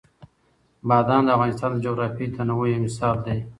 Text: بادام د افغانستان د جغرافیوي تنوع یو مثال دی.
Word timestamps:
بادام 0.87 1.23
د 1.25 1.29
افغانستان 1.37 1.69
د 1.73 1.77
جغرافیوي 1.85 2.33
تنوع 2.35 2.65
یو 2.71 2.83
مثال 2.85 3.15
دی. 3.25 3.37